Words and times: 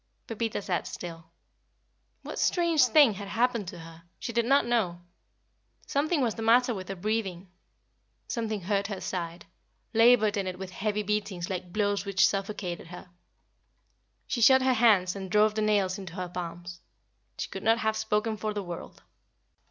Pepita 0.25 0.63
sat 0.63 0.87
still. 0.87 1.25
What 2.23 2.39
strange 2.39 2.85
thing 2.85 3.13
had 3.13 3.27
happened 3.27 3.67
to 3.67 3.77
her? 3.77 4.01
She 4.17 4.33
did 4.33 4.45
not 4.45 4.65
know. 4.65 4.99
Something 5.85 6.21
was 6.23 6.33
the 6.33 6.41
matter 6.41 6.73
with 6.73 6.89
her 6.89 6.95
breathing. 6.95 7.51
Something 8.27 8.61
hurt 8.61 8.87
her 8.87 8.99
side 8.99 9.45
labored 9.93 10.37
in 10.37 10.47
it 10.47 10.57
with 10.57 10.71
heavy 10.71 11.03
beatings 11.03 11.51
like 11.51 11.71
blows 11.71 12.03
which 12.03 12.27
suffocated 12.27 12.87
her. 12.87 13.11
She 14.25 14.41
shut 14.41 14.63
her 14.63 14.73
hands 14.73 15.15
and 15.15 15.29
drove 15.29 15.53
the 15.53 15.61
nails 15.61 15.99
into 15.99 16.13
her 16.15 16.29
palms. 16.29 16.79
She 17.37 17.47
could 17.49 17.61
not 17.61 17.77
have 17.77 17.95
spoken 17.95 18.37
for 18.37 18.55
the 18.55 18.63
world. 18.63 19.03